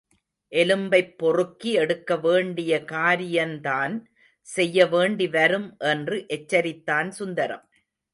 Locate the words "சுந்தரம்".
7.09-7.65